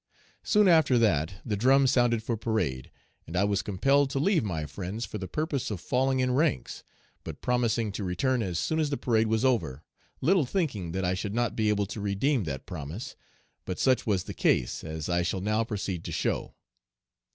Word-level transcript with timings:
"Soon 0.41 0.67
after 0.67 0.97
that 0.97 1.35
the 1.45 1.55
drum 1.55 1.85
sounded 1.85 2.23
for 2.23 2.35
parade, 2.35 2.89
and 3.27 3.37
I 3.37 3.43
was 3.43 3.61
compelled 3.61 4.09
to 4.09 4.17
leave 4.19 4.43
my 4.43 4.65
friends 4.65 5.05
for 5.05 5.19
the 5.19 5.27
purpose 5.27 5.69
of 5.69 5.79
falling 5.79 6.21
in 6.21 6.31
ranks, 6.33 6.83
but 7.23 7.43
promising 7.43 7.91
to 7.91 8.03
return 8.03 8.41
as 8.41 8.57
soon 8.57 8.79
as 8.79 8.89
the 8.89 8.97
parade 8.97 9.27
was 9.27 9.45
over, 9.45 9.83
little 10.19 10.47
thinking 10.47 10.91
that 10.93 11.05
I 11.05 11.13
should 11.13 11.35
not 11.35 11.55
be 11.55 11.69
able 11.69 11.85
to 11.85 12.01
redeem 12.01 12.45
that 12.45 12.65
promise; 12.65 13.15
but 13.63 13.77
such 13.77 14.07
was 14.07 14.23
the 14.23 14.33
case, 14.33 14.83
as 14.83 15.07
I 15.07 15.21
shall 15.21 15.39
now 15.39 15.63
proceed 15.63 16.03
to 16.05 16.11
show. 16.11 16.55